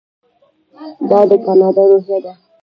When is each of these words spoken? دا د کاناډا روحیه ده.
دا 1.09 1.19
د 1.29 1.31
کاناډا 1.45 1.83
روحیه 1.91 2.17
ده. 2.25 2.33